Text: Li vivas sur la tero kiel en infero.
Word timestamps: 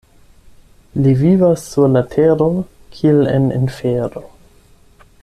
Li 1.03 1.11
vivas 1.19 1.67
sur 1.73 1.91
la 1.97 2.03
tero 2.15 2.49
kiel 2.97 3.21
en 3.37 3.47
infero. 3.61 4.27